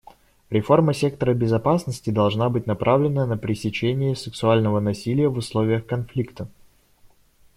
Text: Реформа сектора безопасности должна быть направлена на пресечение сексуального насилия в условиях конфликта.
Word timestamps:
Реформа 0.49 0.93
сектора 0.95 1.35
безопасности 1.35 2.09
должна 2.09 2.49
быть 2.49 2.65
направлена 2.65 3.27
на 3.27 3.37
пресечение 3.37 4.15
сексуального 4.15 4.79
насилия 4.79 5.27
в 5.29 5.37
условиях 5.37 5.85
конфликта. 5.85 6.47